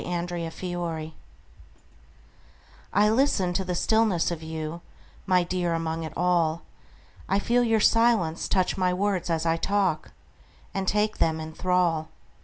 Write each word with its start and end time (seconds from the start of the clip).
Listening 0.03 1.13
I 2.91 3.11
LISTEN 3.11 3.53
to 3.53 3.63
the 3.63 3.75
stillness 3.75 4.31
of 4.31 4.41
you, 4.41 4.81
My 5.27 5.43
dear, 5.43 5.75
among 5.75 6.01
it 6.01 6.11
all;I 6.17 7.37
feel 7.37 7.63
your 7.63 7.79
silence 7.79 8.47
touch 8.47 8.77
my 8.79 8.95
words 8.95 9.29
as 9.29 9.45
I 9.45 9.57
talk, 9.57 10.11
And 10.73 10.87
take 10.87 11.19
them 11.19 11.39
in 11.39 11.53
thrall. 11.53 12.07